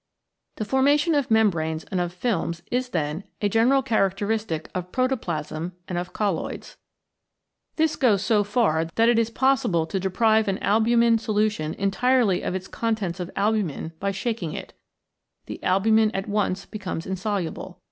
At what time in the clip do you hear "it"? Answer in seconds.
9.09-9.19, 14.53-14.73